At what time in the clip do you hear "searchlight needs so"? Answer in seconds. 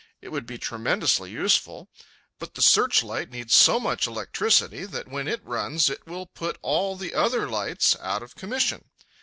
2.63-3.79